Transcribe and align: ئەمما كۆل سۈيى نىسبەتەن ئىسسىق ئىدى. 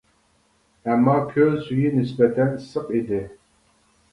ئەمما 0.87 1.17
كۆل 1.35 1.53
سۈيى 1.67 1.91
نىسبەتەن 1.99 2.57
ئىسسىق 2.57 2.91
ئىدى. 2.97 3.21